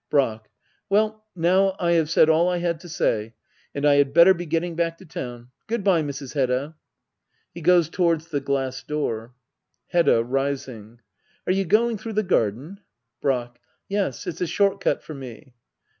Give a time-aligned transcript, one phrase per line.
[0.09, 0.49] Brack.
[0.89, 3.35] Well, now I have said all I had to say;
[3.75, 5.49] and I had better be getting back to town.
[5.67, 6.33] Good bye, Mrs.
[6.33, 6.73] Hedda.
[7.53, 9.35] [He goes towards the glass door.
[9.89, 10.23] Hedda.
[10.23, 10.97] [Bising,']
[11.45, 12.79] Are you going through the garden}
[13.21, 13.59] Brack.
[13.87, 15.53] Yes, it's a short cut for me.